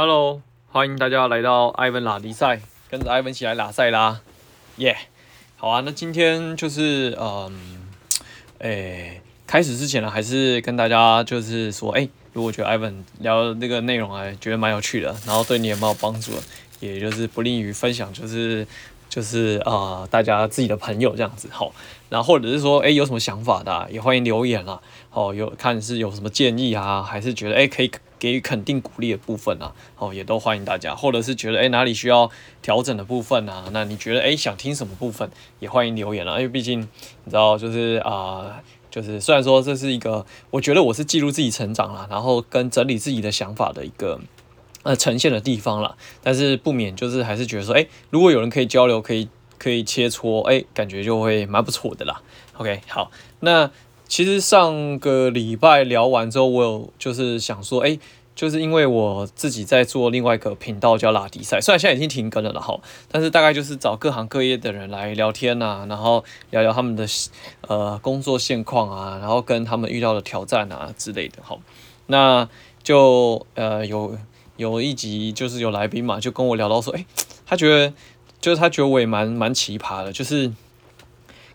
[0.00, 0.40] Hello，
[0.70, 4.20] 欢迎大家来到艾文拉迪赛，跟着艾文一起来拉赛啦，
[4.76, 4.96] 耶、
[5.56, 7.50] 好啊，那今天就是嗯，
[8.58, 16.42] 诶，开始之前呢，还是跟大家就是说，诶，如果觉得艾文聊那个内容啊，觉得蛮有趣的，然后对你也蛮有帮助的，
[16.78, 18.64] 也就是不利于分享，就是。
[19.10, 21.72] 就是啊、大家自己的朋友这样子好，
[22.10, 24.78] 然后或者是说，哎，有什么想法的、也欢迎留言啦。
[25.08, 30.94] 好，有看是有什么建议啊，还是觉得哎可以给予肯定鼓励的部分啊，好，也都欢迎大家。
[30.94, 36.32] 或者是觉得哎哪里需要调整的部分啊，那你觉得哎想听什么部分，也欢迎留言啦。
[36.32, 44.20] 因为毕竟你知道，就是啊、就是虽然说这是一个，我觉得我是记录自己成长啦，然后跟整理自己的想法的一个。
[44.84, 52.22] 呃，呈现的地方啦，但是不免就是还是觉得说，哎、如果有人可以交流，可以可以切磋，哎、感觉就会蛮不错的啦。
[52.56, 53.10] OK，好，
[53.40, 53.68] 那
[54.08, 57.96] 其实上个礼拜聊完之后，我有就是想说，哎、
[58.34, 62.80] 就是因为我自己在做另外一个频道叫拉迪赛，虽然现在已经停更了啦，哈，
[63.12, 67.06] 但是大概就是找各行各业的人来聊天啊，然后聊聊他们的
[67.68, 71.56] 呃工作现况啊，然后跟他们遇到的挑战啊之类的，哈，
[72.06, 72.48] 那
[72.82, 74.18] 就呃有。
[74.58, 77.06] 有一集就是有来宾嘛，就跟我聊到说，哎、
[77.46, 77.94] 他觉得
[78.40, 80.52] 就是他觉得我也蛮蛮奇葩的，就是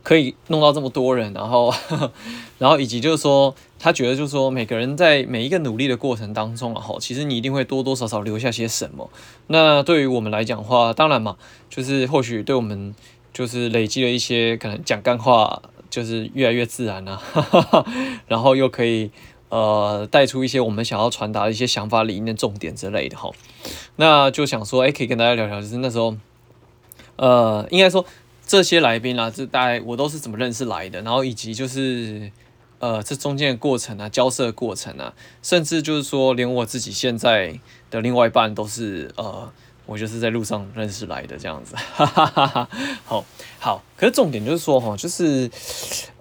[0.04, 1.74] 可以弄到这么多人，然后
[2.60, 9.10] 然后以及就是说，他觉得就是说每个人在每一个努力的过程当中啊，哈，其实你一定会多多少少留下些什么。
[9.48, 11.38] 那对于我们来讲的话，当然嘛，
[11.70, 12.94] 就是或许对我们
[13.34, 17.22] 就是累积了一些可能讲干话，就是越来越自然啊，
[18.28, 19.10] 然后又可以。
[19.50, 23.30] 呃，带出一些我们想要传达的一些想法、理念、重点之类的哈。
[23.98, 26.18] 那就想说，哎，可以跟大家聊聊，就是那时候，
[27.18, 28.04] 呃，应该说
[28.46, 32.32] 这些来宾啊，这大概我都是怎么认识来的，然后以及就是
[32.80, 39.52] 呃，这中间的过程啊，交涉的过程啊，甚至就是说，连我自己现在的另外一半都是呃。
[39.86, 42.70] 我就是在路上认识来的这样子，哈哈哈哈，
[43.04, 43.26] 好
[43.60, 45.52] 好，可是重点就是说哈，就是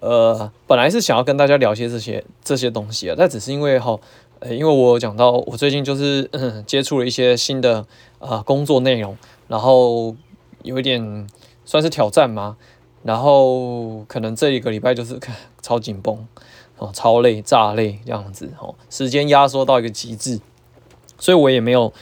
[0.00, 3.96] 呃，本来是想要跟大家聊些这些这些东西啊，但只是因为哈，
[4.40, 6.28] 呃，因为我讲到我最近就是
[6.66, 7.86] 接触了一些新的
[8.18, 9.16] 呃工作内容，
[9.46, 10.16] 然后
[10.64, 11.28] 有一点
[11.64, 12.56] 算是挑战吗，
[13.02, 16.26] 然后可能这一个礼拜就是看 超紧绷
[16.78, 20.40] 哦，超累炸累这样子哦，时间压缩到一个极致，
[21.18, 21.92] 所以我也没有。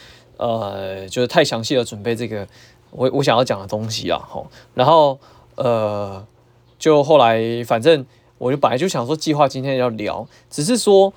[0.43, 2.49] 呃，就是太详细的准备这个
[2.93, 5.19] 我我想要讲的东西啊，吼，然后
[5.57, 6.27] 呃，
[6.79, 8.07] 就后来反正
[8.39, 11.13] 我就本来就想说计划今天要聊，只是说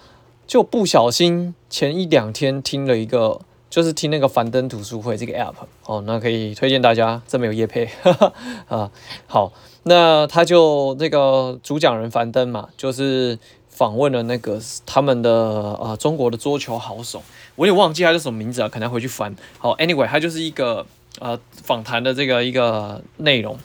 [0.45, 3.39] 就不小心前一两天听了一个，
[3.73, 5.55] 就是听那个樊登读书会这个 app，
[5.87, 8.33] 哦，那可以推荐大家，这没有夜配，哈 哈
[8.67, 8.91] 啊，
[9.25, 9.51] 好，
[9.81, 13.39] 那他就那个主讲人樊登嘛，就是。
[13.75, 17.23] 访问了那个他们的呃中国的桌球好手，
[17.55, 19.35] 我也忘记他叫什么名字啊，可能回去翻。
[19.57, 20.85] 好，anyway，他就是一个
[21.17, 23.55] 呃访谈的这个一个内容。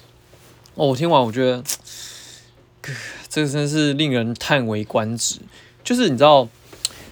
[0.76, 1.62] 哦，我听完我觉得，
[3.28, 5.40] 这个真是令人叹为观止。
[5.84, 6.48] 就是你知道，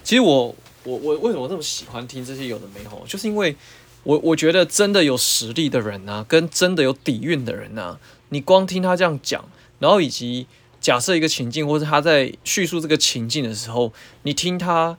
[0.03, 0.55] 其实我
[0.87, 3.55] 我我为什么这么喜欢听这些有的没有，就是因为
[4.03, 7.99] 我我觉得真的有实力的人啊，跟真的有底蕴的人啊，
[8.29, 9.43] 你光听他这样讲，
[9.79, 10.47] 然后以及。
[10.79, 14.95] 假设一个情境，或者他在叙述这个情境的时候，你听他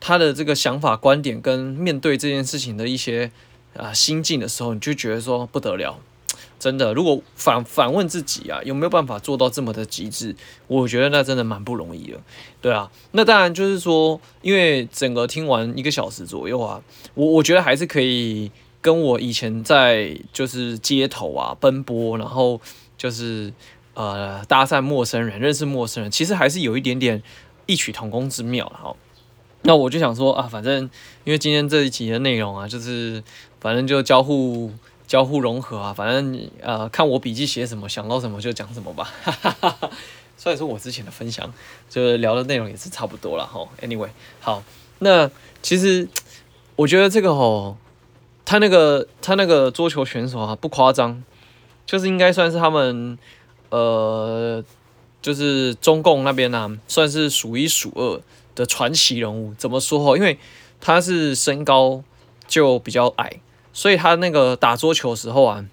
[0.00, 3.30] 他的这个想法、观点跟面对这件事情的一些
[3.76, 6.00] 啊、心境的时候，你就觉得说不得了，
[6.62, 6.94] 真的。
[6.94, 10.36] 如果反反问自己啊，有没有办法做到这么的极致？
[10.68, 12.20] 我觉得那真的蛮不容易的，
[12.60, 12.88] 对啊。
[13.10, 16.80] 那当然就是说，因为整个听完一个小时左右啊，
[17.14, 22.60] 我我觉得还是可以跟我以前在就是街头啊奔波，然后
[22.96, 23.52] 就是。
[23.94, 27.22] 呃，搭讪陌生人，认识陌生人，其实还是有一点点
[27.66, 28.64] 异曲同工之妙。
[28.74, 28.96] 好，
[29.64, 30.88] 那我就想说啊，反正
[31.24, 33.22] 因为今天这一集的内容啊，就是
[33.60, 34.72] 反正就交互
[35.12, 39.12] 交互融合啊，反正呃，看我笔记写什么，想到什么就讲什么吧。
[39.22, 39.90] 哈哈哈哈，
[40.38, 41.52] 所以说我之前的分享，
[41.90, 43.68] 就是聊的内容也是差不多了哈。
[43.82, 44.08] Anyway，
[44.40, 44.62] 好，
[45.00, 45.30] 那
[45.60, 46.08] 其实
[46.76, 47.76] 我觉得这个哦，
[48.46, 51.22] 他那个他那个桌球选手啊，不夸张，
[51.84, 53.18] 就是应该算是他们。
[53.68, 54.64] 呃，
[55.20, 58.18] 就是中共那边呢、啊，算是数一数二
[58.54, 59.52] 的传奇人物。
[59.58, 60.16] 怎么说哈？
[60.16, 60.38] 因为
[60.80, 62.02] 他是身高
[62.46, 63.40] 就比较矮，
[63.72, 65.64] 所以他那个打桌球的时候啊，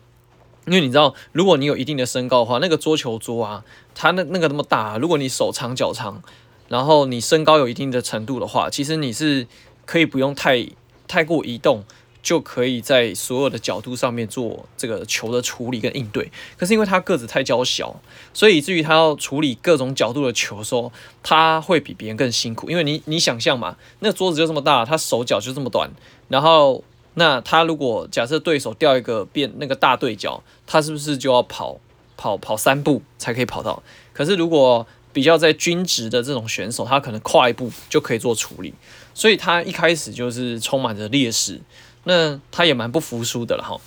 [0.65, 3.63] 因为你知道，如果你有一定的身高的话，那个桌球桌啊，
[3.95, 6.21] 它那那个那么大，如果你手长脚长，
[6.67, 9.47] 然后你身高有一定的程度的话，其实你是
[9.85, 10.67] 可以不用太
[11.07, 11.83] 太过移动。
[12.21, 16.29] 就可以在所有的角度上面做这个球的处理跟应对。
[16.57, 18.01] 可是因为他个子太娇小，
[18.33, 20.91] 所以以至于他要处理各种角度的球的时候，
[21.23, 22.69] 他会比别人更辛苦。
[22.69, 25.89] 因为你你想象嘛，那桌子就这么大，他手脚就这么短，
[26.27, 26.83] 然后
[27.19, 31.77] 那他如果假设对手掉一个变那个大对角，他是不是就要跑
[32.15, 33.83] 跑跑三步才可以跑到？
[34.13, 38.73] 可是如果比较在均值的这种选手，他可能跨一步就可以做处理，
[39.13, 41.59] 所以他一开始就是充满着劣势。
[42.05, 43.77] 那他也蛮不服输的了哈。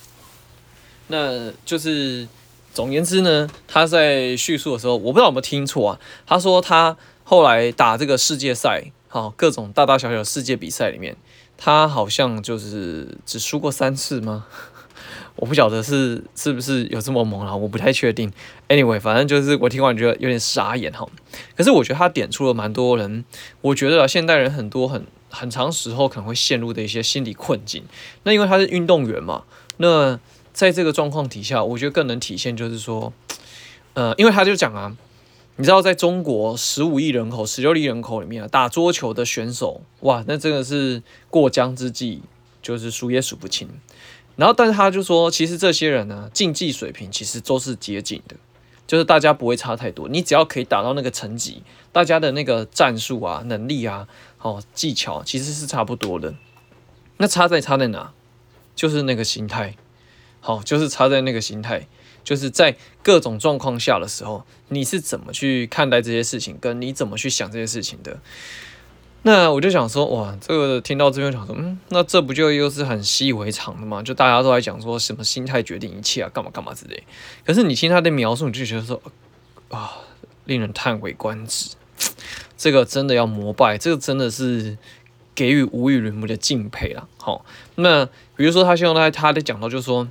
[1.07, 2.27] 那就是
[2.71, 5.99] 总言之呢，他在叙述的时候，我不知道有没有听错啊。
[6.27, 11.15] 他说他后来打这个世界赛，好各种大大小小世界比赛里面，
[11.65, 14.45] 他好像就是只输过三次吗？
[15.37, 18.29] 我不晓得是是不是有这么猛啊，我不太确定。
[18.67, 21.07] Anyway，反正就是我听完觉得有点傻眼哈。
[21.55, 23.23] 可是我觉得他点出了蛮多人，
[23.61, 27.85] 我觉得现代人很多很很长时候可能会陷入的一些心理困境。
[28.23, 29.43] 那因为他是运动员嘛，
[29.77, 30.19] 那
[30.51, 33.13] 在这个状况底下，我觉得更能体现就是说，
[33.93, 34.97] 呃，因为他就讲啊，
[35.55, 42.21] 你知道在中国十五亿人口、十六亿人口里面啊，打桌球的选手哇，那真的是过江之鲫，
[42.61, 43.69] 就是数也数不清。
[44.35, 48.35] 然后，但是他就说，其实这些人呢，竞技水平其实都是接近的，
[48.87, 50.09] 就是大家不会差太多。
[50.09, 51.61] 你只要可以打到那个层级，
[51.91, 54.07] 大家的那个战术啊、能力啊、
[54.41, 56.33] 哦技巧，其实是差不多的。
[57.17, 58.11] 那差在差在哪？
[58.75, 59.75] 就是那个心态，
[60.39, 61.87] 好，就是差在那个心态，
[62.23, 68.19] 就是在各种状况下的时候，你是怎么去看待这些事情，跟你怎么去想这些事情的。
[69.25, 74.01] 那我就想说，哇，这个听到这边想说，嗯，那这不就又是很习以为常的吗？
[74.03, 77.03] 就大家都在讲说什么心态决定一切啊，干嘛干嘛之类。
[77.45, 79.01] 可是你听他的描述，你就觉得说，
[79.69, 79.91] 啊，
[80.43, 81.69] 令人叹为观止。
[82.57, 84.77] 这个真的要膜拜，这个真的是
[85.33, 87.07] 给予无与伦比的敬佩了。
[87.17, 88.05] 好，那
[88.35, 90.09] 比如说他现在他在讲到，就是说，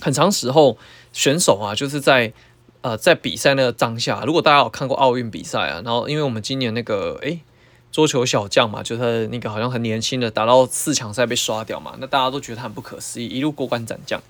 [0.00, 0.78] 很长时候
[1.12, 2.32] 选手啊，就是在
[2.80, 7.40] 呃在比赛那个当下，如果大家有看过奥运比赛啊，然后因为我们今年那个，诶。
[7.90, 14.22] 桌球小将嘛，就是那个好像很年轻的，打到四强赛被刷掉嘛，那大家都觉得他很不可思议，一路过关斩将。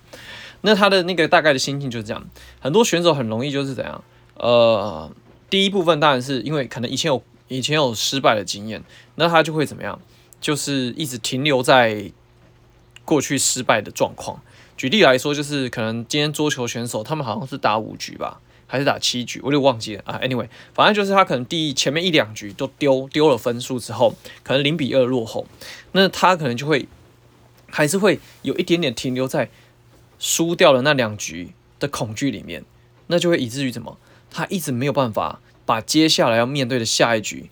[0.61, 2.25] 那他的那个大概的心情就是这样，
[2.61, 4.01] 很多选手很容易就是怎样，
[4.35, 5.11] 呃，
[5.49, 8.81] 第一部分当然是因为可能以前有以前有失败的经验，
[9.15, 9.99] 那他就会怎么样，
[10.39, 12.09] 就是一直停留在
[13.03, 14.41] 过去失败的状况。
[14.79, 18.39] 举例来说，就是可能今天桌球选手他们好像是打五局吧。
[18.71, 20.19] 还是打七局，我就忘记了啊。
[20.21, 25.47] Anyway，反正就是他可能第一前面一两局都丢丢了分数之后，可能零比二落后，
[25.93, 26.87] 那他可能就会
[27.67, 29.49] 还是会有一点点停留在
[30.19, 32.63] 输掉了那两局的恐惧里面，
[33.07, 33.97] 那就会以至于什么，
[34.29, 37.49] 他一直没有办法把接下来要面对的下一局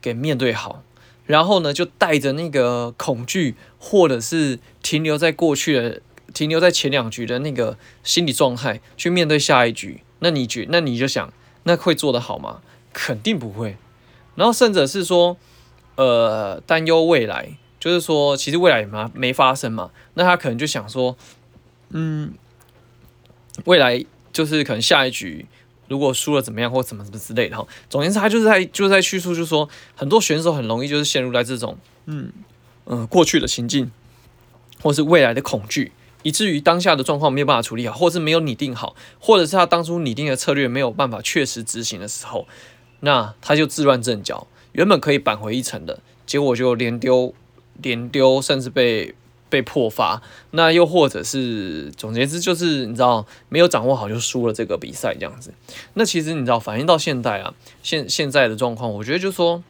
[0.00, 0.82] 给面对好，
[1.26, 6.02] 然后呢，就带着那个恐惧，或者是停留在过去的
[6.34, 10.02] 停留在前两局的那个心理状态去面对下一局。
[10.20, 11.32] 那你觉，那你就想，
[11.64, 12.62] 那会做得好吗？
[12.92, 13.76] 肯定不会。
[14.34, 15.36] 然后甚至是说，
[15.96, 19.90] 呃，担忧未来，就是说，其实未来嘛没没发生嘛。
[20.14, 21.16] 那他可能就想说，
[21.90, 22.32] 嗯，
[23.64, 25.46] 未来就是可能下一局
[25.88, 27.66] 如果输了怎么样，或怎么怎么之类的哈。
[27.90, 32.32] 总言之，他就是在就是在叙述，就是说，很多选手很容易就是陷入在这种，嗯
[32.86, 33.90] 嗯、呃，过去的情境，
[34.80, 35.92] 或是未来的恐惧。
[36.26, 42.48] 以至于当下的状况没有办法处理好，或是没有拟定好，或者是他当初拟定的策略没有办法确实执行的时候，
[42.98, 44.48] 那他就自乱阵脚。
[44.72, 47.32] 原本可以扳回一城的结果就连丢
[47.80, 49.14] 连丢，甚至被
[49.48, 50.20] 被破发。
[50.50, 55.54] 那又或者是总结之，就是你知道没有掌握好就输了这个比赛这样子。
[55.94, 59.62] 那其实你知道反映到现在啊，现现在的状况，我觉得就是说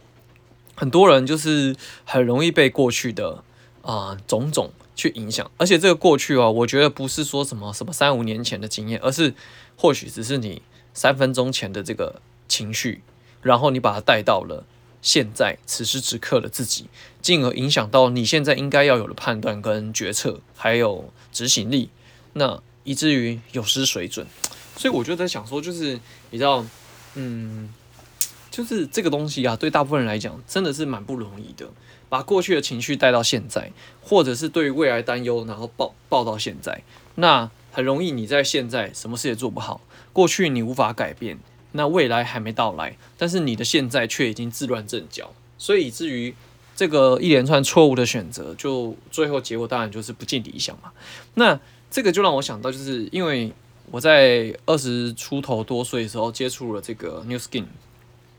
[0.75, 1.77] 很多人就是
[2.07, 3.45] 很容易被过去的
[3.83, 4.71] 啊、种种。
[4.97, 9.35] 去影响，而且这个过去啊，我觉得不是说什么什么三五年前的经验，而是
[9.77, 10.63] 或许只是你
[10.95, 13.03] 三分钟前的这个情绪，
[13.43, 14.65] 然后你把它带到了
[15.03, 16.89] 现在此时此刻的自己，
[17.21, 21.91] 进而影响到你现在应该要有的判断跟决策，还有执行力，
[22.33, 24.27] 那以至于有失水准。
[24.79, 26.01] 所以我就在想说，就是
[26.31, 26.65] 你知道，
[27.15, 27.73] 嗯，
[28.51, 31.69] 就是这个东西啊，对大部分人来讲，真的是蛮不容易的。
[32.09, 36.83] 把过去的情绪带到现在，或者是对于未来担忧，然后抱抱到现在，
[37.17, 39.81] 那很容易你在现在什么事也做不好。
[40.13, 41.39] 过去你无法改变，
[41.73, 46.35] 那未来还没到来，但是你的现在却已经自乱阵脚，所以以至于
[46.75, 50.93] 这个一连串错误的选择，就最后结果当然就是不尽理想嘛。
[51.35, 51.59] 那
[51.91, 53.53] 这个就让我想到，就是因为
[53.91, 57.65] 我在二十出头多岁的时候接触了这个 New Skin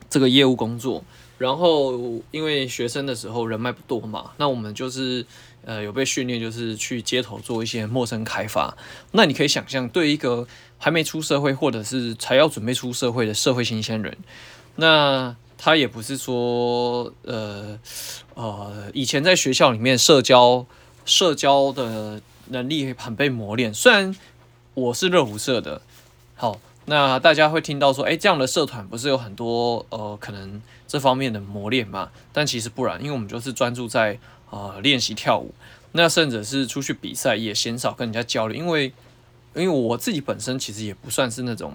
[0.09, 1.03] 这个业务工作。
[1.37, 1.93] 然后
[2.31, 5.25] 因为学生的时候人脉不多嘛，那我们就是
[5.63, 8.75] 呃有被训练，就是去街头做一些陌生开发。
[9.11, 14.17] 那你可以想象，对一个还没出社会或者是才要准备出社会的社会新鲜人，
[14.77, 17.79] 那他也不是说呃
[18.33, 20.65] 呃以前在学校里面社交
[21.05, 23.73] 社交的能力很被磨练。
[23.73, 24.15] 虽然
[24.73, 25.81] 我是热舞社的，
[26.35, 26.59] 好。
[26.89, 32.09] 那大家会听到说，哎，这样的社团不是有很多呃可能这方面的磨练嘛？
[32.31, 34.17] 但其实不然，因为我们就是专注在
[34.49, 35.53] 呃练习跳舞，
[35.91, 38.93] 那甚至是出去比赛也鲜少跟人家交流，因为
[39.53, 41.73] 因为我自己本身其实也不算是那种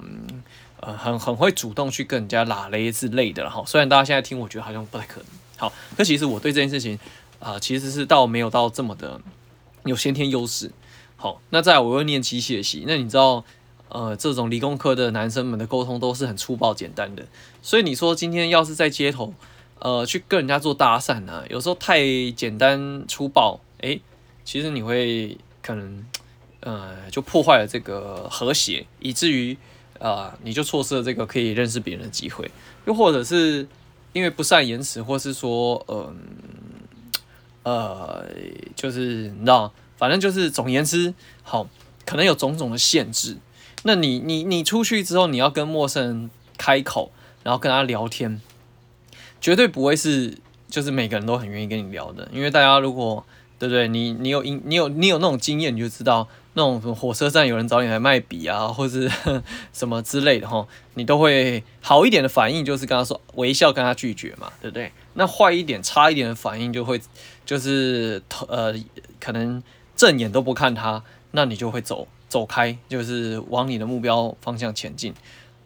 [0.80, 3.62] 呃很很会主动去跟人家拉勒之类的哈。
[3.66, 5.26] 虽然大家现在听，我觉得好像不太可能。
[5.58, 6.98] 好，可其实我对这件事情
[7.38, 9.20] 啊、其实是倒没有到这么的
[9.84, 10.70] 有先天优势。
[11.16, 13.44] 好，那再我又念机械系，那你知道？
[13.92, 17.26] 呃，这种理工科的男生们的沟通都是很粗暴简单的，
[17.60, 19.34] 所以你说今天要是在街头，
[19.80, 24.00] 呃，去跟人家做搭讪呢，有时候太简单粗暴，诶，
[24.44, 26.06] 其实你会可能，
[26.60, 29.54] 呃，就破坏了这个和谐，以至于
[30.00, 32.50] 啊、你就错失了这个可以认识别人的机会，
[32.86, 33.68] 又或者是
[34.14, 36.16] 因为不善言辞，或是说，嗯、
[37.62, 38.26] 呃，呃，
[38.74, 41.68] 就是你知道，反正就是总言之，好，
[42.06, 43.36] 可能有种种的限制。
[43.84, 47.10] 那你你你出去之后，你要跟陌生人开口，
[47.42, 48.40] 然后跟他聊天，
[49.40, 53.24] 绝对不会是就是每个人都很愿意跟你聊的，因为大家如果
[53.58, 53.88] 对不对？
[53.88, 64.92] 你你有你有你有那种经验，你就知道那种什么火车站有人找你来卖笔啊，或者是 什么之类的哈，你都会好一点的反应就是跟他说微笑跟他拒绝嘛，对不对？
[65.14, 67.00] 那坏一点差一点的反应就会
[67.44, 68.74] 就是呃
[69.20, 69.62] 可能
[69.94, 72.08] 正眼都不看他，那你就会走。
[72.32, 75.12] 走开，就是往你的目标方向前进。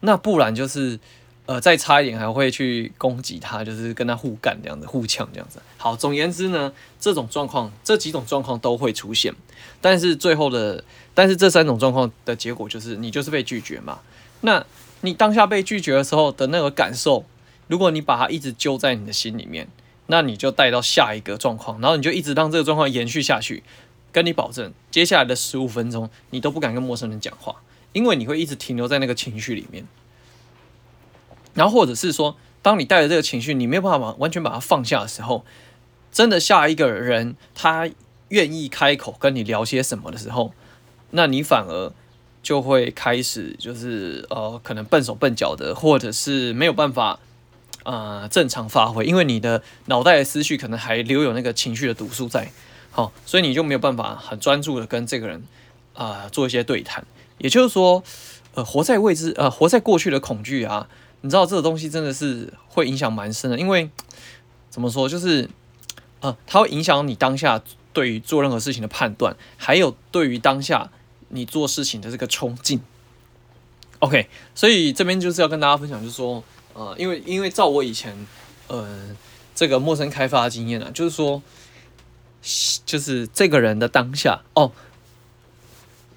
[0.01, 0.99] 那不然就是，
[1.45, 5.61] 呃，再差一点还会去攻击他，就是跟他互干这样子，互呛这样子。
[5.77, 9.33] 好，总言之呢，这种状况，这几种状况都会出现。
[9.79, 10.83] 但是最后的，
[11.13, 13.99] 但是这三种状况的结果就是，你就是被拒绝嘛。
[14.41, 14.65] 那
[14.99, 17.23] 你当下被拒绝的时候的那个感受，
[17.67, 19.69] 如果你把它一直揪在你的心里面，
[20.07, 23.63] 那你就带到下一个状况，然后你就一直让这个状况延续下去。
[24.17, 27.57] 跟你保证，接下来的十五分钟你都不敢跟陌生人讲话，
[27.93, 29.85] 因为你会一直停留在那个情绪里面。
[31.53, 35.45] 然后或者是说，当你带着这个情绪，你没有办法完全把它放下的时候，
[36.11, 37.87] 真的下一个人他
[38.29, 40.51] 愿意开口跟你聊些什么的时候，
[41.11, 41.93] 那你反而
[42.41, 47.19] 就会开始就是呃，可能笨手笨脚的，或者是没有办法
[47.83, 52.51] 呃正常发挥，因为你的脑袋的思绪可能还留有那个情绪的毒素在。
[52.97, 55.43] 好，所以你就没有办法很专注的跟这个人
[55.93, 57.05] 啊、做一些对谈。
[57.37, 58.03] 也就是说，
[58.55, 60.89] 呃，活在未知，呃，活在过去的恐惧啊，
[61.21, 63.59] 你知道这个东西真的是会影响蛮深的。
[63.59, 63.91] 因为
[64.71, 65.47] 怎么说，就是
[66.21, 67.61] 呃，它会影响你当下
[67.93, 70.89] 对于做任何事情的判断，还有对于当下
[71.27, 72.81] 你做事情的这个冲劲。
[73.99, 78.25] OK，所以这边就是要跟大家分享，就是说，呃，因为因为照我以前
[78.65, 79.15] 呃
[79.53, 81.39] 这个陌生开发的经验啊，就是说。
[82.85, 84.71] 就是这个人的当下哦，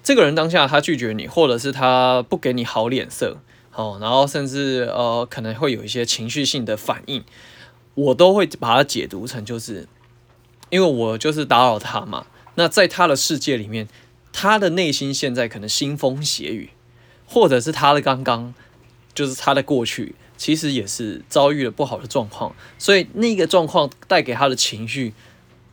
[0.01, 3.37] 这个人当下他拒绝你，或者是他不给你好脸色，
[3.73, 7.23] 哦，然后甚至呃可能会有一些情绪性的反应，
[7.95, 9.87] 我都会把它解读成就是，
[10.69, 12.25] 因为我就是打扰他嘛。
[12.55, 13.87] 那在他的世界里面，
[14.31, 16.69] 他的内心现在可能腥风血雨，
[17.27, 18.53] 或者是他的刚刚
[19.13, 25.13] 就是他的过去，其实也是遭遇了不好的状况，所以那个状况带给他的情绪。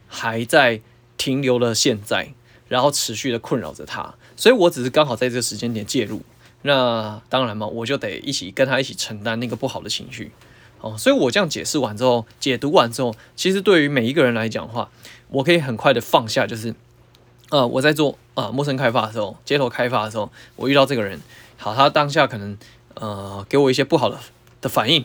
[0.09, 0.81] 还在
[1.17, 2.33] 停留了现在，
[2.67, 6.23] 然后持续的困扰着他，所以我只是刚好在这个时间点介入。
[6.62, 10.33] 那当然嘛，我就得一起跟他一起承担那个不好的情绪。
[10.81, 14.88] 哦，所以我这样解释完之后，解读完之后，其实对于每一个人来讲的话，
[15.29, 16.73] 我可以很快的放下，就是，
[17.50, 21.21] 呃，我在做呃陌生开发的时候，街头开发的时候，我遇到这个人，
[21.57, 22.57] 好，他当下可能
[22.95, 24.19] 呃给我一些不好的
[24.61, 25.05] 的反应，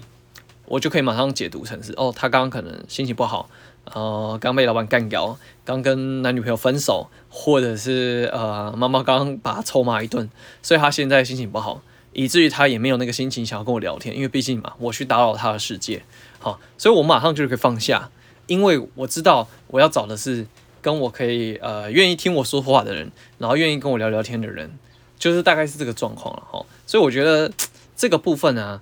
[0.66, 3.50] 我就可以马上解读成是，哦，他刚刚可能心情不好。
[3.86, 10.30] 呃，刚被老板干掉，刚跟男女朋友分手，或者是呃，妈妈刚把他臭骂一顿，
[10.62, 11.82] 所以他现在心情不好，
[12.14, 16.04] 以至于他也没有那个心情想要跟我聊天，因为毕竟嘛，我去打扰他的世界，
[16.40, 18.10] 好，所以我马上就可以放下，
[18.48, 20.48] 因为我知道我要找的是
[20.82, 24.72] 跟我可以呃愿意听我说话的人，然后愿意跟我聊聊天的人，
[25.20, 27.52] 就是大概是这个状况了哈，所以我觉得
[27.96, 28.82] 这个部分啊，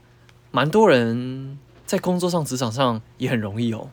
[0.51, 3.89] 蛮多人在工作上、职场上也很容易哦。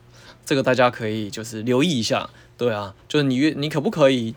[0.49, 4.35] 这个大家可以就是留意一下，对啊，就是你越你可不可以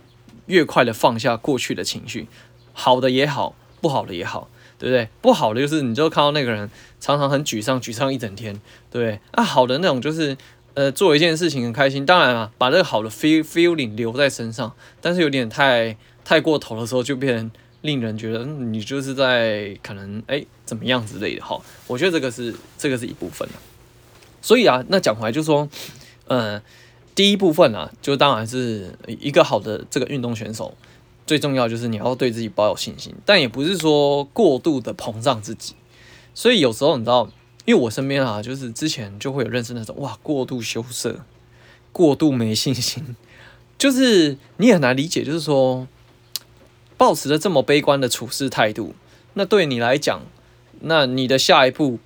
[0.47, 2.27] 越快的放下过去的情绪，
[2.73, 5.07] 好的也好，不好的也好，对不对？
[5.21, 8.53] 不好的就是你就看到那个人常常很沮丧，沮丧一整天，
[8.91, 9.21] 对不对？
[9.31, 10.35] 啊，好的那种就是
[10.73, 17.49] 呃做一件事情很开心，当然了，把这个好的 feel feeling 留在身上，但是有点太太过头的时候，就变
[17.83, 21.57] 令人觉得你就是在可能哎怎么样之类的哈。
[21.87, 23.55] 我觉得这个是这个是一部分的，
[24.41, 25.69] 所以啊，那讲回来就是说，
[26.27, 26.61] 呃，
[27.13, 30.75] 第一部分啊，就当然是一个好的这个运动选手。
[31.27, 35.75] 最重要就是你要对自己保有信心，但也不是说过度的膨胀自己。
[36.33, 37.29] 所以有时候你知道，
[37.63, 41.23] 因为我身边啊，就是之前就会有认识那种哇，过度羞涩、
[41.93, 43.15] 过度没信心，
[43.77, 45.87] 就是你很难理解，就是说，
[46.97, 48.93] 保持着这么悲观的处事态度，
[49.35, 50.21] 那对你来讲，
[50.81, 51.99] 那你的下一步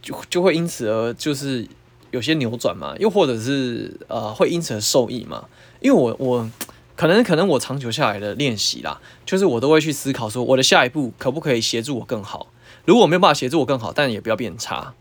[0.00, 1.66] 就就会因此而就是
[2.12, 5.46] 有些扭转嘛，又或者是呃会因此而受益嘛？
[5.80, 6.48] 因为我我。
[6.94, 12.48] 可能可能我长久下来的练习啦，就是我都会去思考说，我的下一步可不可以协助我更好？
[12.84, 14.92] 如果没有办法协助我更好，但也不要变差。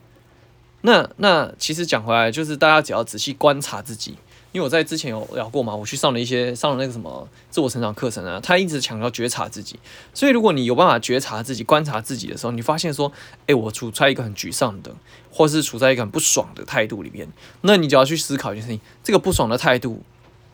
[0.82, 4.16] 那那其实讲回来，就是大家只要仔细观察自己，
[4.52, 9.80] 因为我在之前有聊过嘛，我去上了一些上了那个什么自我成长课程啊，他一直强调觉察自己。
[10.14, 13.12] 所以如果你有办法觉察自己、观察自己的时候，你发现说，
[13.48, 14.92] 诶，我处在一个很沮丧的，
[15.32, 17.28] 或是处在一个很不爽的态度里面，
[17.62, 20.04] 那你就要去思考一件事情，这个不爽的态度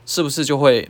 [0.06, 0.90] 是不是就会。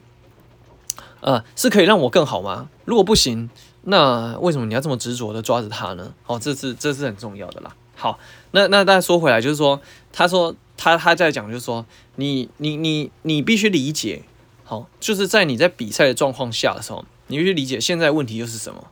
[1.20, 2.70] 呃，是可以让我更好吗？
[2.86, 3.50] 如果不行，
[3.82, 6.14] 那为什么你要这么执着的抓着他呢？
[6.28, 7.76] 哦，这是这是很重要的啦。
[7.96, 8.20] 好，
[8.52, 9.82] 那那再说回来，就是说，
[10.14, 14.22] 他说他他在讲，就是说，你你你你必须理解，
[14.64, 18.88] 好，就是在你在比赛的状况下的时候，你必须理解现在问题又是什么，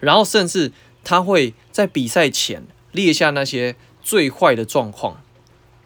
[0.00, 0.72] 然后甚至
[1.04, 5.22] 他会在比赛前列下那些最坏的状况，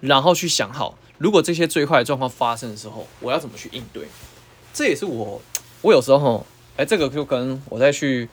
[0.01, 4.09] 然后去想好，如果这些最坏的状况发生的时候，我要怎么去应对。
[4.73, 5.41] 这也是我。
[5.83, 6.45] 我有时候，
[6.77, 8.29] 哎，这个就跟我在去，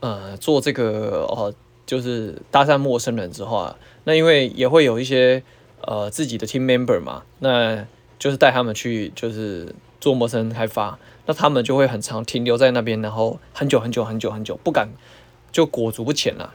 [0.00, 1.54] 呃，做这个呃，
[1.86, 5.42] 就是搭讪陌生人之后啊，那因为也会有一些
[5.82, 7.86] 呃自己的 team member 嘛，那
[8.18, 14.88] 就是带他们去就是做陌生开发，那他们就会很常停留在那边，然后很久很久很久很久不敢
[15.52, 16.54] 就裹足不前了。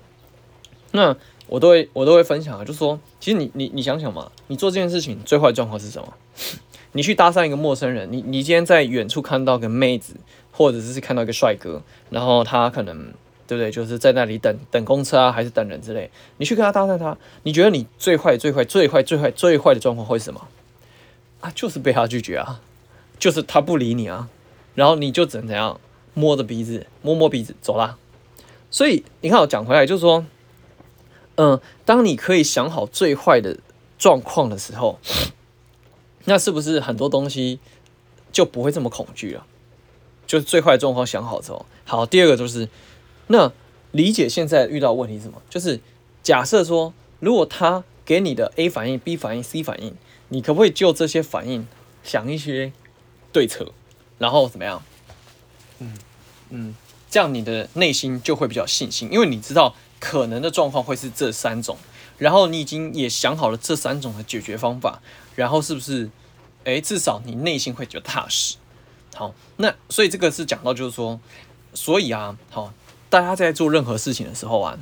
[0.91, 1.15] 那
[1.47, 6.13] 我都会我都会分享啊，就说，其实你你你想想嘛，你做这件事情最坏状况是什么？
[6.93, 10.15] 你去搭讪一个陌生人，你你今天在远处看到个妹子，
[10.51, 13.13] 或者是看到一个帅哥，然后他可能
[13.51, 20.47] 对不对，就是在那里等等公车啊，还是等人之类，你去跟他搭讪他，你觉得你最坏最坏最坏最坏最坏的状况会是什么？
[21.41, 22.61] 啊，就是被他拒绝啊，
[23.19, 24.29] 就是他不理你啊，
[24.73, 25.77] 然后你就只能怎样
[26.13, 27.97] 摸着鼻子摸摸鼻子走啦。
[28.69, 30.25] 所以你看我讲回来就是说，
[31.35, 33.57] 嗯，当你可以想好最坏的
[33.99, 34.97] 状况的时候。
[36.25, 37.57] 那是不是很多东西
[38.31, 39.43] 就不会这么恐惧了？
[40.27, 42.69] 就是最坏状况想好之后，好，第二个就是
[43.31, 43.51] 那
[43.91, 45.41] 理解现在遇到问题是什么？
[45.49, 45.79] 就是
[46.21, 49.95] 假设说，如果他给你的 A 反应、B 反应、C 反应，
[50.29, 51.65] 你可不可以就这些反应
[52.03, 52.71] 想一些
[53.31, 53.71] 对策，
[54.17, 54.83] 然后怎么样？
[55.79, 55.97] 嗯
[56.49, 56.75] 嗯，
[57.09, 61.77] 这样你的内心就会比较信心，因为你知道可能的状况会是这三种。
[62.17, 65.01] 然后你已经也想好了这三种的解决方法，
[65.35, 66.09] 然后是不是？
[66.63, 68.55] 诶，至少你内心会觉得踏实。
[69.15, 71.19] 好，那所以这个是讲到就是说，
[71.73, 72.71] 所以啊，好，
[73.11, 74.79] 大家在做任何事情的时候啊，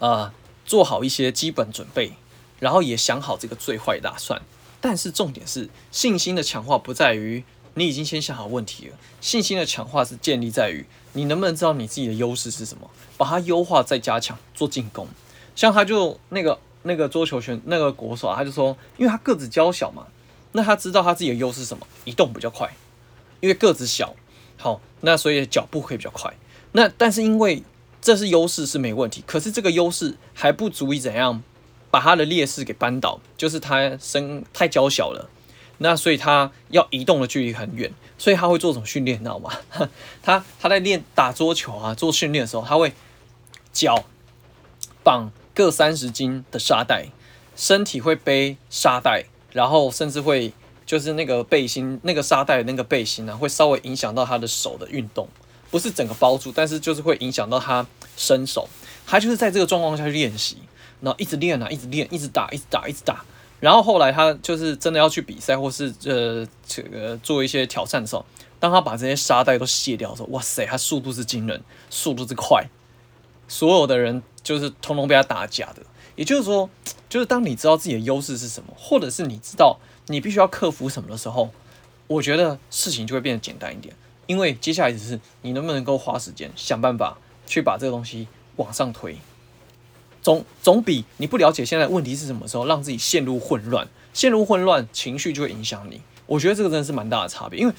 [0.00, 0.32] 呃，
[0.64, 2.14] 做好一些基本准备，
[2.58, 4.42] 然后也想好这个最坏打算。
[4.80, 15.06] 但是重点是，信心的强化不在于你已经先想好问题了，信心的强化是建立在于你能不能知道你自己的优势是什么，把它优化再加强，做进攻。
[15.54, 20.08] 像他就那个那个桌球选那个国手，啊他就说，因为他个子娇小嘛，
[20.50, 22.74] 那他知道他自己的优势是什么，移动比较快，
[23.38, 24.16] 因为个子小，
[24.58, 26.34] 好，那所以脚步可以比较快。
[26.76, 27.62] 那但是因为
[28.02, 31.42] 这是优势是没问题，可是这个优势还不足以怎样
[31.90, 35.30] 把他的劣势给扳倒，就是他身太娇小了，
[35.78, 39.50] 那所以他要移动的距离很远，所以他会做什么训练，你知道吗？
[40.22, 42.92] 他他在练打桌球啊，做训练的时候，他会
[43.72, 44.04] 脚
[45.02, 45.32] 绑。
[45.56, 47.06] 各三十斤的沙袋，
[47.56, 50.52] 身体会背沙袋，然后甚至会
[50.84, 55.26] 就是那个背心，那个沙袋那个背心呢、啊，会稍微影响到他的手的运动，
[55.70, 58.68] 不是整个包住，但是就是会影响到他伸手。
[59.06, 60.58] 他就是在这个状况下去练习，
[61.00, 63.24] 然后一直练啊，一直练，一直打，一直打，一直打。
[63.60, 68.24] 然后后来他就是真的要去比赛，或是呃这个做一些挑战的时候，
[68.58, 72.66] 当他把这些沙袋都卸掉的时候，哇塞，他速度是惊人，速度是快，
[73.48, 74.22] 所有的人。
[74.46, 75.82] 就是通通被他打假的，
[76.14, 76.70] 也就是说，
[77.08, 81.50] 就是当你知道自己的优势是什么，或者是你知道你必须要克服什么的时候，
[82.06, 83.92] 我觉得事情就会变得简单一点。
[84.26, 89.16] 因为接下来只是你能不能够花时间想办法去把这个东西往上推，
[90.22, 96.00] 总总比你不了解现在问题是什么时候，让自己陷入混乱，陷入混乱，情绪就会影响你。
[96.26, 97.74] 我觉得这个真的是蛮大的差别，因为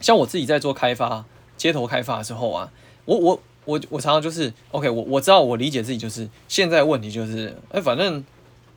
[0.00, 1.24] 像我自己在做开发、
[1.56, 2.72] 街头开发的时候啊，
[3.04, 8.24] 我我我我常常就是 OK，我我知道我理解自己就是现在问题就是，哎，反正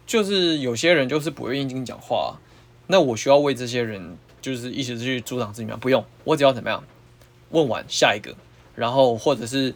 [0.06, 2.38] 就是有些人就是不愿意跟你讲话，
[2.88, 5.76] 那我需要为这些人就是一直去阻挡自己吗？
[5.82, 6.84] 不用，我只要怎么样，
[7.50, 8.36] 问完下一个，
[8.76, 9.74] 然后或者是。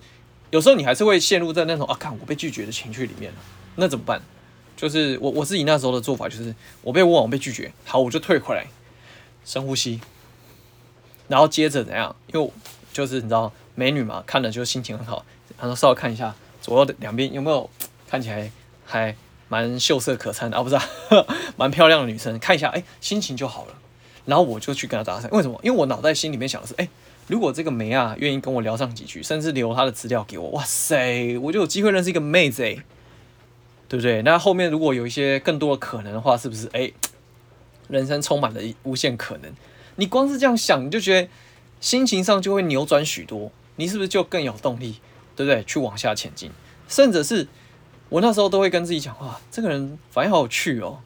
[0.49, 3.33] 有时候你还是会陷入在那种啊，看我被拒绝的情绪里面，
[3.75, 4.21] 那怎么办？
[4.77, 8.65] 就是我我自己那时候的做法就是，我被问完我被拒绝，好，我就退回来，
[9.43, 9.99] 深呼吸，
[11.27, 12.15] 然后接着怎样？
[12.27, 12.49] 又
[12.93, 15.25] 就是你知道美女嘛，看了就心情很好，
[15.59, 17.69] 然后稍微看一下左右的两边有没有
[18.07, 18.49] 看起来
[18.85, 19.13] 还
[19.49, 20.83] 蛮秀色可餐的啊，不是啊，
[21.57, 23.76] 蛮漂亮的女生，看一下，哎，心情就好了。
[24.27, 25.59] 然后我就去跟他搭讪，为什么？
[25.63, 26.87] 因为我脑袋心里面想的是，哎。
[27.29, 32.81] 如果这个妹啊愿意跟我聊上几句，甚至留她的资料给我，哇塞，我就有机会认识一个妹子诶，
[33.89, 34.21] 对不对？
[34.21, 36.93] 那后面如果有一些更多的可能的话，是不是诶，
[37.89, 39.51] 人生充满了无限可能？
[39.97, 41.27] 你光是这样想，你就觉得
[41.81, 45.01] 心情上就会扭转许多，你是不是就更有动力，
[45.35, 45.61] 对不对？
[45.65, 46.49] 去往下前进，
[46.87, 47.49] 甚至是
[48.07, 50.99] 我那时候都会跟自己讲，哇，这个人反应好有趣哦，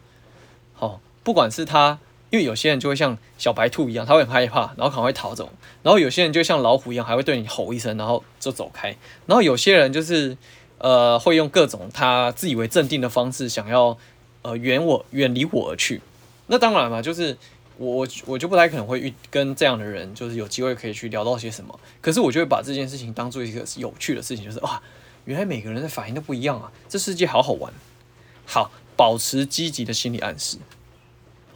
[0.75, 1.97] 好，不管是他。
[2.31, 5.45] 因为有些人就会像小白兔一样，他会很害怕，然后可能会逃走；
[5.83, 8.93] 然后有些人就像老虎一样，还会对你吼一声，然后就走开；
[9.27, 10.35] 然后有些人就是
[10.77, 13.97] 呃，会用各种他自以为镇定的方式，想要
[14.41, 16.01] 呃远我远离我而去。
[16.47, 17.37] 那当然嘛，就是
[17.77, 21.79] 我我就不太可能会遇跟这样的人，就是有机会可以去聊到些什么。
[21.99, 24.81] 可是我就会把这件事情当做一个有趣的事情，就是哇，
[25.25, 27.73] 原来每个人的反应都不一样啊，这世界好好玩。
[28.45, 30.57] 好，保持积极的心理暗示。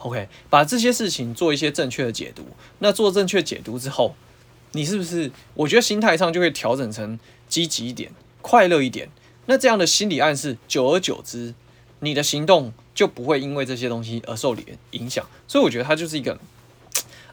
[0.06, 2.46] OK，把这些事情做一些正确的解读。
[2.78, 4.14] 那做正确解读之后，
[4.74, 5.32] 你是不是？
[5.56, 8.12] 我觉得心态上就会调整成积极一点、
[8.44, 9.10] 快乐一点。
[9.48, 11.56] 那这样的心理暗示，久而久之，
[12.02, 15.26] 你的行动就不会因为这些东西而受影影响。
[15.48, 16.38] 所以我觉得它就是一个，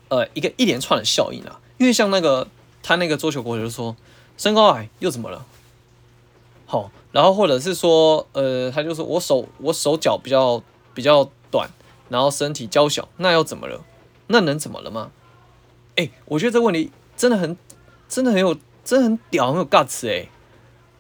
[0.09, 1.61] 呃，一个一连串的效应啊。
[1.77, 2.49] 因为像那个
[2.83, 3.95] 他那个桌球国手就说，
[4.39, 5.45] 身高矮又怎么了？
[6.65, 10.63] 好，然后或者是说，呃，他就说我手我手脚比较
[10.95, 11.31] 比较。
[12.12, 13.85] 然后身体娇小，那又怎么了？
[14.29, 15.11] 那能怎么了吗？
[15.96, 17.57] 哎，我觉得这个问题真的很、
[18.09, 20.29] 真的很有、真的很屌，很有 guts 哎，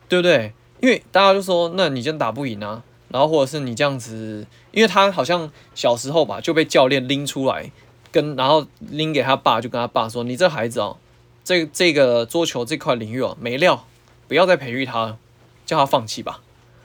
[0.08, 0.52] 对不对？
[0.80, 2.82] 因为大家就说，那你真打不赢啊。
[3.08, 7.70] 然后或者是你这样子，因为他好像小时候吧就被教练拎出来，
[8.10, 10.96] 跟然后拎给他爸，就跟他爸说：“你这孩子哦，
[11.44, 13.86] 这这个桌球这块领域哦没料，
[14.28, 15.18] 不要再培育他了，
[15.64, 16.40] 叫他放弃吧。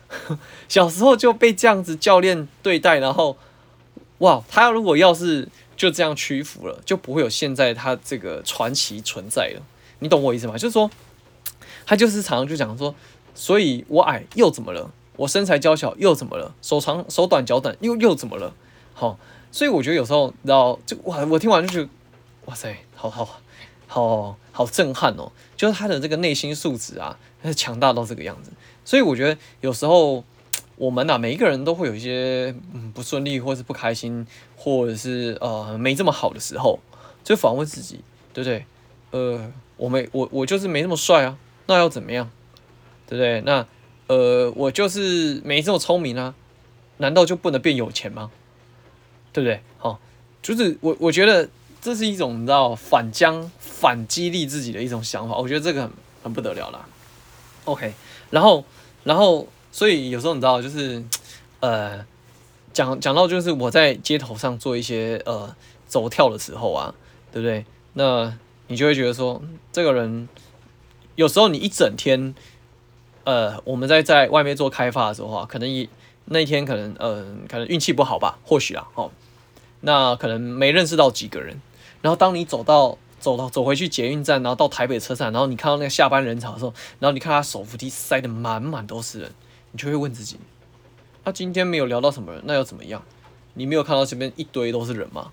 [0.69, 3.37] ”小时候就被这样子教练对待，然后。
[4.19, 9.61] 哇，他如果要是就这样屈服了，就不会有现在他这个传奇存在了。
[9.99, 10.57] 你懂我意思吗？
[10.57, 10.89] 就是说，
[11.85, 12.95] 他就是常常就讲说，
[13.35, 14.91] 所以我矮又怎么了？
[15.17, 16.55] 我身材娇小又怎么了？
[16.63, 18.55] 手长手短脚短又又怎么了？
[18.95, 19.19] 好，
[19.51, 21.89] 所以我觉得有时候，然后就哇，我听完就觉得，
[22.45, 23.39] 哇塞，好好
[23.85, 25.31] 好好震撼哦！
[25.55, 28.51] 就是他的这个内心素质啊，他是强大到这个样子。
[28.83, 30.23] 所以我觉得有时候。
[30.77, 36.79] 我们呐，每一个人都会有一些嗯不顺利，或是不开心，或者是呃没这么好的时候，
[37.23, 37.99] 就反问自己，
[38.31, 38.65] 对不对？
[39.09, 41.35] 呃，我没我我就是没那么帅啊，
[41.65, 42.29] 那要怎么样？
[43.07, 43.41] 对不对？
[43.41, 43.65] 那
[44.05, 46.35] 呃我就是没这么聪明啊，
[46.97, 48.29] 难道就不能变有钱吗？
[49.33, 49.59] 对不对？
[49.79, 49.99] 好，
[50.43, 51.49] 就是我我觉得
[51.81, 55.91] 这是一种你知道反将反激励自己的一种想法，我觉得这个很
[56.25, 56.87] 很不得了啦。
[57.65, 57.93] OK，
[58.29, 58.63] 然后
[59.03, 59.47] 然后。
[59.71, 61.03] 所以有时候你知道，就是，
[61.59, 62.05] 呃，
[62.73, 65.55] 讲讲到就是我在街头上做一些呃
[65.87, 66.93] 走跳的时候啊，
[67.31, 67.65] 对不对？
[67.93, 70.27] 那你就会觉得说，这个人
[71.15, 72.33] 有时候你一整天，
[73.23, 75.87] 呃，我们在在外面做开发的时候啊，可能一
[76.25, 79.11] 那一天可能呃可能运气不好吧，或许啊，哦，
[79.81, 81.61] 那可能没认识到几个人，
[82.01, 89.31] 然后当你走到走到走回去捷运站，然后到台北车站，然后你看到那个下班人潮的时候，然后你看他手扶梯塞得满满都是人。
[89.77, 90.37] 你就会问自己，
[91.23, 93.03] 那、啊、今天没有聊到什么人，那又怎么样？
[93.53, 95.29] 你没有看到这边一堆都是人吗？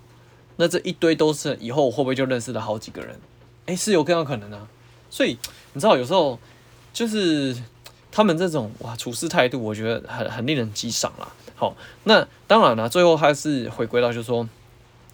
[0.57, 3.19] 那这一堆都是以后我会不会就认识了好几个人？
[3.65, 4.67] 诶，是有更有可能啊。
[5.09, 5.35] 所以
[5.73, 6.37] 你知道，有时候
[6.93, 7.57] 就是
[8.11, 11.27] 他们这种哇处事态度，我觉得很很令人激赏啦。
[11.55, 14.47] 好，那当然了，最后还是回归到就是说，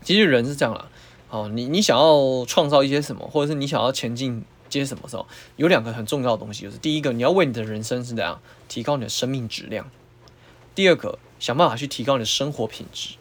[0.03, 0.89] 其实人是这样啦。
[1.29, 4.43] 好，你你想要创造一些什么，或者是你想要前进。
[4.71, 9.85] 接什么时候有两个很重要的东西，就是第一个，你要为你的人生是怎样提高你的生命质量；
[10.73, 13.15] 第二个，想办法去提高你的生活品质。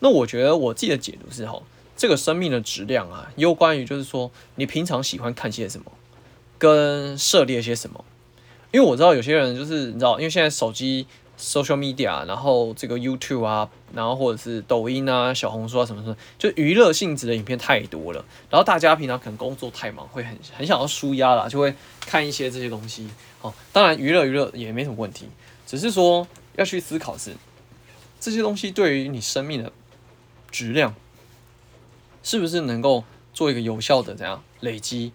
[0.00, 1.62] 那我觉得我自己的解读是哈，
[1.96, 5.92] 这个生命的质量啊，有关于就是说你平常喜欢看些什么，
[6.56, 8.04] 跟涉猎些什么，
[8.72, 11.06] 因为我知道有些人就是你知道，因为现在手机
[11.38, 18.24] social media，然后这个 YouTube 啊，然后或者是抖音啊、小红书啊什么什么，就娱乐性质的影片太多了。
[18.50, 23.08] 然后大家平常可能工作太忙，会很很想要舒压啦，就会看一些这些东西。
[23.40, 25.28] 哦，当然娱乐娱乐也没什么问题，
[25.66, 27.36] 只是说要去思考是
[28.18, 29.72] 这些东西对于你生命的
[30.50, 30.94] 质量，
[32.22, 35.12] 是不是能够做一个有效的怎样累积？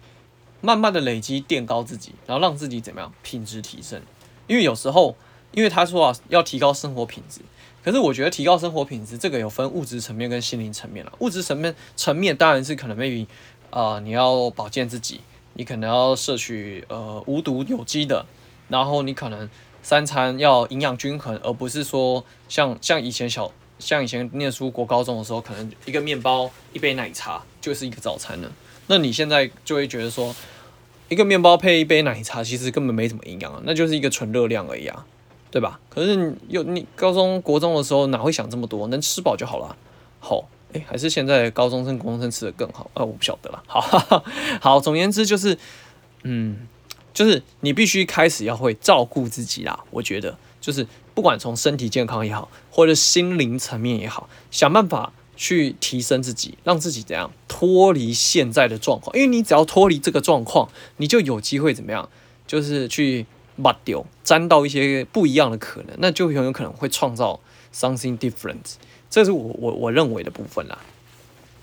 [0.62, 4.00] 慢慢的累积垫高自己，然后让自己怎么样品质提升？
[4.46, 5.14] 因为有时候，
[5.54, 7.40] 因为他说啊，要提高生活品质，
[7.82, 11.12] 可是我觉得提高生活品质这个有分物质层面跟心灵层面了。
[11.20, 13.26] 物质层面层面当然是可能 maybe
[13.70, 15.20] 啊、你要保健自己，
[15.54, 18.26] 你可能要摄取呃无毒有机的，
[18.68, 19.48] 然后你可能
[19.82, 28.52] 三餐要营养均衡，而不是说像像以前小像以前念书国高中的时候，可能一个面包一杯奶茶就是一个早餐了。
[28.86, 30.34] 那你现在就会觉得说。
[31.10, 35.04] 一个面包配一杯奶茶，其实根本没什么营养啊，那就是一个纯热量而已啊，
[35.54, 35.78] 对吧？
[35.88, 38.88] 可是你有你高中国中的时候哪会想这么多？
[38.88, 39.76] 能吃饱就好了。
[40.18, 43.04] 好，哎，还是现在高中生、国中生吃的更好啊？
[43.04, 43.62] 我不晓得了。
[43.68, 44.24] 好，哈哈，
[44.60, 45.56] 好，总而言之就是，
[46.24, 46.66] 嗯，
[47.12, 49.84] 就是你必须开始要会照顾自己啦。
[49.92, 55.12] 我觉得，就是不管从身体健康也好，或者心灵层面也好，想办法。
[55.36, 59.16] 去提升自己，让自己怎样脱离现在的状况？
[59.16, 62.08] 因为你只要脱离这个状况，你就有机会怎么样？
[62.46, 63.26] 就是去
[63.62, 67.40] 把丢沾到一些不一样的可能，那就很有可能会创造
[67.74, 68.74] something different。
[69.10, 70.78] 这是我我我认为的部分啦。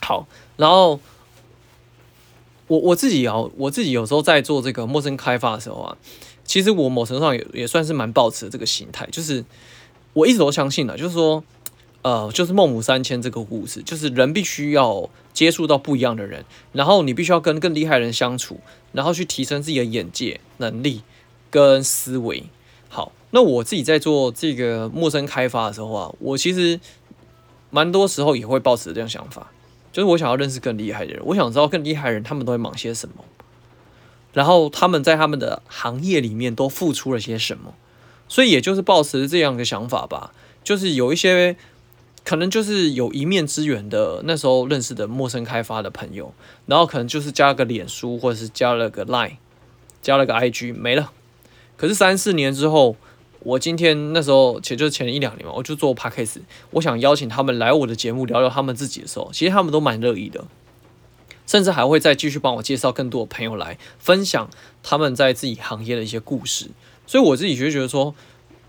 [0.01, 0.27] 好，
[0.58, 0.99] 然后
[2.67, 5.97] 我我自己啊，我自己有时候在做这个陌生开发的时候啊，
[6.45, 9.43] 其实我某程度上也也算是蛮抱持这个心态，就是
[10.13, 11.43] 我一直都相信的，就是说。
[12.04, 18.60] 呃，就是孟母三迁这个故事，就是人必须要接触到不一样的人，然后你必须要跟更厉害的人相处，
[18.91, 21.04] 然后去提升自己的眼界、能力
[21.52, 22.46] 跟思维。
[22.90, 26.80] 好，那我自己在做这个陌生开发的时候啊，我其实
[27.70, 29.52] 蛮多时候也会抱持这样想法，
[29.92, 33.24] 就是我想要认识更厉害的人，我想知道更厉害的人他们都会忙些什么，
[34.34, 37.76] 然后他们在他们的行业里面都付出了些什么，
[38.28, 40.34] 所以也就是抱持这样的想法吧，
[40.64, 41.58] 就是有一些。
[42.24, 46.32] 可能就是有一面之缘的，那时候认识的陌生开发的朋友，
[46.68, 49.38] 然后可能就是加了个脸书，或者是加了个 Line，
[50.04, 51.12] 加了个 IG，没了。
[51.82, 52.96] 可是三四年之后，
[53.39, 60.46] 我今天那时候，其实就是前一两年嘛，我就做 Podcast，我想邀请他们来我的节目聊聊他们自己的时候，其实他们都蛮乐意的，
[61.48, 64.48] 甚至还会再继续帮我介绍更多的朋友来分享
[64.84, 66.70] 他们在自己行业的一些故事。
[67.08, 68.13] 所以我自己就觉得说，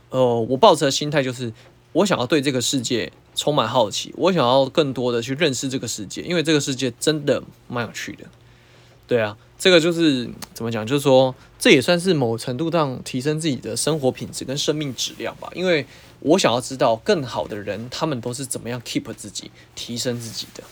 [0.09, 1.53] 呃，我抱持的心态就是，
[1.93, 3.13] 我想要对这个世界。
[3.35, 8.27] 充满好奇，我想要更多的去认识这个世界，因为这个世界真的蛮有趣的。
[9.13, 15.51] 对啊，这个就是怎么讲，就是说这也算是某程度上提升自己的生活品质跟生命质量吧。
[15.55, 15.85] 因为
[16.21, 20.65] 我想要知道更好的人，他们都是怎么样 keep 自己、提升自己的。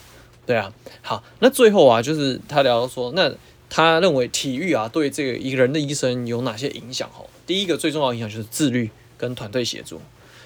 [0.47, 0.73] 对啊，
[1.03, 3.31] 好，那最后啊，就是他聊到说，那
[3.69, 7.11] 他认为体育啊，对这个一个人的一生有哪些影响？
[7.13, 10.01] 吼，第一个最重要的影响就是自律跟团队协作，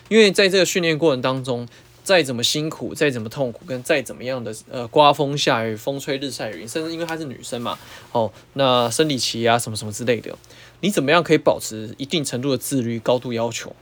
[0.09, 1.69] 因为在这个训练过程当中。
[2.05, 7.79] 再怎么辛苦，再怎么痛苦，跟再怎么样的呃刮风下雨、风吹日晒雨，甚至因为她是女生嘛，
[8.13, 10.37] 哦，那生理期啊什么什么之类的，
[10.81, 13.75] 你怎么样可以保持一定程度的自律、高度要求，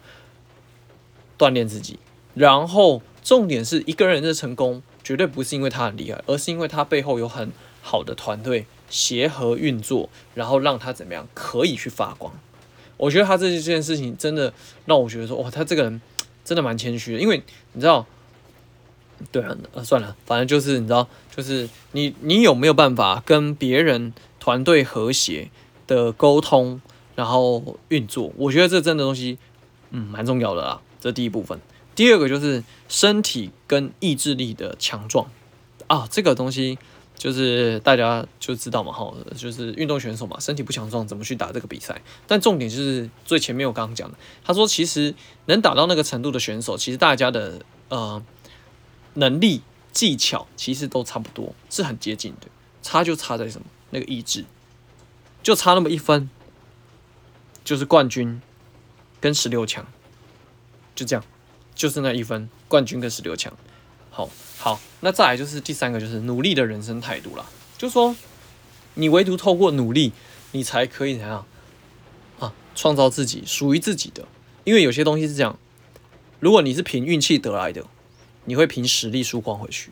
[1.36, 1.98] 锻炼自己？
[2.34, 7.50] 然后重点是一个人的成功，绝对不是因为他很厉害，而是因为他背后有很
[7.82, 12.32] 好的团队协和运作，然后让他怎么样可以去发光。
[12.96, 14.54] 我觉得他这件事情真的
[14.86, 16.00] 让我觉得说，哇，他这个人。
[16.44, 18.06] 真的蛮谦虚的，因为你知道，
[19.30, 25.50] 对啊，呃，算了，反正就是你知道，就是你你有没有办法跟别人团队和谐
[25.86, 26.80] 的沟通，
[27.14, 28.32] 然后运作？
[28.36, 29.38] 我觉得这真的东西，
[29.90, 30.80] 嗯，蛮重要的啦。
[31.00, 31.60] 这第一部分，
[31.94, 35.30] 第二个就是身体跟意志力的强壮
[35.86, 36.78] 啊，这个东西。
[37.22, 42.02] 就是大家就知道嘛，哈，就是运动选手嘛，身体不强壮，怎么去打这个比赛？
[42.26, 45.14] 但重点就是最前面我刚刚讲的，他说其实
[45.46, 48.20] 能打到那个程度的选手，其实大家的呃
[49.14, 52.48] 能力技巧其实都差不多，是很接近的，
[52.82, 53.68] 差就差在什么？
[53.90, 54.44] 那个意志，
[55.44, 56.28] 就差那么一分，
[57.62, 58.42] 就是冠军
[59.20, 59.86] 跟十六强，
[60.96, 61.24] 就这样，
[61.76, 63.56] 就是那一分，冠军跟十六强，
[64.12, 64.30] 好。
[64.58, 67.44] 好，那再来就是第三个，就是努力的人生态度啦。
[67.76, 68.14] 就说，
[68.94, 70.12] 你唯独透过努力，
[70.52, 71.44] 你才可以怎样
[72.38, 72.54] 啊？
[72.76, 74.28] 创造自己属于自己的。
[74.62, 75.58] 因为有些东西是这样，
[76.38, 77.84] 如果你是凭运气得来的，
[78.44, 79.90] 你会凭实力输光回去。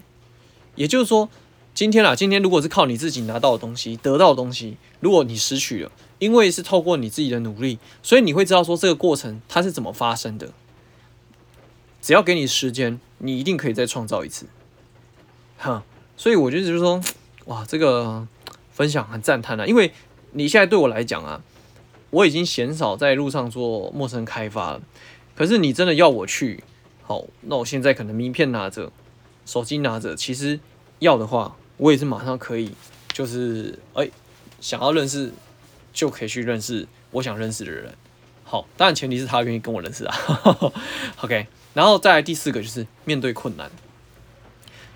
[0.77, 1.29] 也就是说，
[1.75, 10.53] 今天啊，今天如果是靠你自己拿到的东西，得到的东西，如果你失去了，因为是透过你自己的努力，所以你会知道说这个过程它是怎么发生的。
[12.01, 14.47] 只要给你时间，你一定可以再创造一次。
[15.57, 15.83] 哈，
[16.17, 17.01] 所以我觉得就是说，
[17.45, 18.27] 哇，这个
[18.73, 19.93] 分享很赞叹了，因为
[20.33, 21.43] 你现在对我来讲啊，
[22.11, 24.83] 我已经鲜少在路上做陌生开发了。
[25.37, 26.63] 可是你真的要我去，
[27.03, 28.91] 好，那我现在可能名片拿着，
[29.47, 30.59] 手机拿着，其实
[30.99, 32.73] 要的话，我也是马上可以，
[33.13, 34.09] 就是哎、
[34.61, 35.33] 想要认识
[35.93, 37.95] 就可以去认识我想认识的人。
[38.45, 40.15] 好，当然前提是他愿意跟我认识啊。
[41.23, 43.71] OK，然后再来第四个就是面对困难。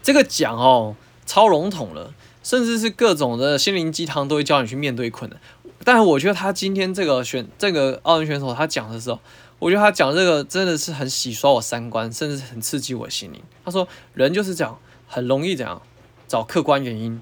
[0.03, 5.41] 这个讲哦，超笼统了，甚至是各种的心灵鸡汤都会教你去面对困难。
[5.83, 9.19] 但是我觉得他今天这个选这个奥运选手他讲的时候，
[9.59, 13.43] 我觉得他讲这个真的是很洗刷我三观，甚至很刺激我心灵。
[13.65, 15.81] 他说人就是这样，很容易怎样
[16.27, 17.21] 找客观原因，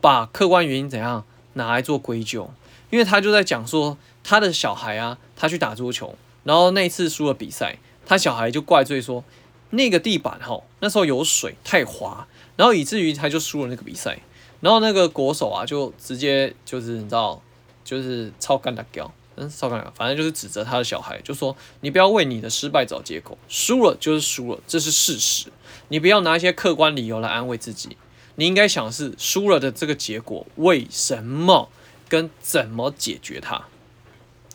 [0.00, 2.52] 把客观原因怎样拿来做归咎。
[2.90, 9.24] 因为他就在讲说他的小孩啊，他去打桌球，然后那次输了比赛，他小孩就怪罪说。
[9.70, 14.16] 那个地板哈，那时候有水太滑，然后以至于他就输了那个比赛。
[14.60, 17.42] 然后那个国手啊，就直接就是你知道，
[17.82, 23.96] 就是超干的屌，嗯，超干的，反正就是指责他的小孩，就说你不要为你的失败找借口，输了。
[23.98, 25.46] 就是输了，这是事实。
[25.88, 27.96] 你不要拿一些客观理由来安慰自己，
[28.36, 29.58] 你应该想是输了。
[29.58, 31.68] 的这个结果为什么
[32.08, 33.64] 跟怎么解决它。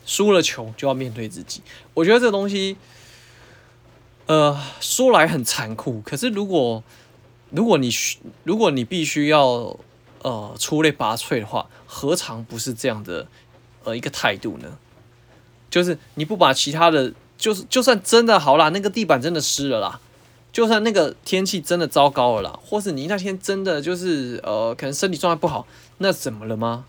[0.06, 0.42] 输了。
[0.42, 1.62] 球就要面对自己，
[1.96, 2.78] 我觉得这个东西。
[4.30, 6.84] 呃，说来很残酷，可是如果
[7.50, 7.89] 如果你
[8.44, 9.76] 如果你必须要
[10.22, 13.28] 呃出类拔萃的话，何尝不是这样的
[13.84, 14.78] 呃一个态度呢？
[15.72, 20.00] 就是你不把其他的，就是就算真的好啦，那个地板真的湿了啦，
[20.54, 25.65] 就算那个天气真的糟糕了啦，或是你那天真的就是呃可能身体状态不好，
[25.98, 26.86] 那怎么了吗？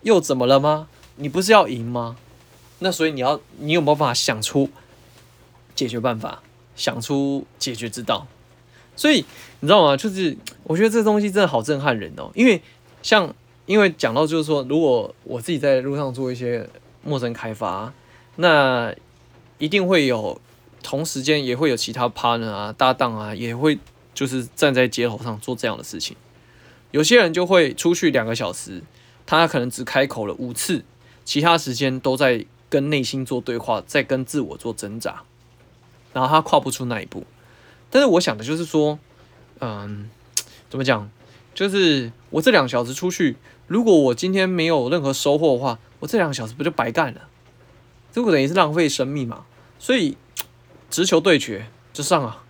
[0.00, 0.88] 又怎么了吗？
[1.16, 2.16] 你不是要赢吗？
[2.78, 4.70] 那所以你要你有没有办法想出
[5.74, 6.40] 解决办法？
[6.80, 8.26] 想出解决之道，
[8.96, 9.22] 所以
[9.60, 9.94] 你知道吗？
[9.94, 12.30] 就是我觉得这东西真的好震撼人哦。
[12.34, 12.62] 因为
[13.02, 13.34] 像
[13.66, 16.66] 因为讲到就是说，如果我自己在路上做一些
[17.04, 17.92] 陌生开发，
[18.36, 18.94] 那
[19.58, 20.40] 一定会有
[20.82, 23.78] 同时间也会有其他 partner 啊、搭档啊，也会
[24.14, 26.16] 就是站在街头上做这样的事情。
[26.92, 28.82] 有些人就会出去两个小时，
[29.26, 30.82] 他可能只开口了五次，
[31.26, 35.22] 其他时间都在跟内心做对话，在跟自我做挣扎。
[36.12, 37.24] 然后他跨不出那一步，
[37.90, 38.98] 但是我想的就是说，
[39.60, 40.10] 嗯，
[40.68, 41.10] 怎么讲？
[41.54, 47.22] 就是我这两小时出去，如果我今天没有任何收获的话，我这两小时不就白干了？
[48.12, 49.44] 这不等于是浪费生命嘛？
[49.78, 50.16] 所以
[50.88, 52.44] 直球对决就上啊，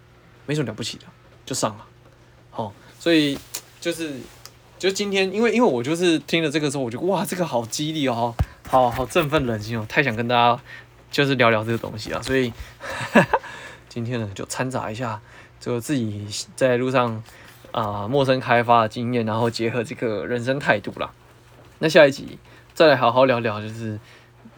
[0.46, 1.04] 没什么了不起的，
[1.44, 1.86] 就上了。
[2.50, 3.38] 好，所以
[3.80, 4.20] 就是
[4.78, 8.34] 就今天，因为因为我就是听了这个之后，我觉得哇，这个好激励哦，
[8.68, 10.62] 好好振奋人心哦，太想跟大家。
[11.10, 12.52] 就是聊聊这个东西啊，所以
[13.88, 15.20] 今天呢就掺杂一下，
[15.60, 17.22] 就自己在路上
[17.72, 21.10] 啊、陌生开发的经验，然后结合这个人生态度啦。
[21.80, 22.38] 那下一集
[22.74, 23.98] 再来好好聊聊，就是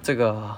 [0.02, 0.56] 这个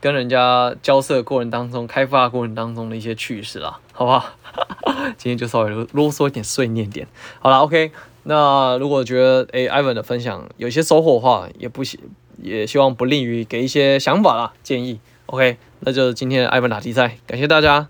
[0.00, 4.34] 跟人家交涉过程当中、开发过程当中的一些趣事啦，好不好？
[5.16, 7.06] 今天就稍微啰嗦一点、碎念点。
[7.40, 7.92] 好了，OK。
[8.24, 11.98] 那如果觉得诶，Ivan 的分享有些收获的话，也不希
[12.40, 15.00] 也希望不吝于给一些想法啦、建议。
[15.26, 17.88] OK，那就是今天的艾文打比赛，感谢大家，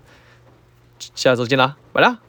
[1.15, 2.19] 下周见啦，拜啦。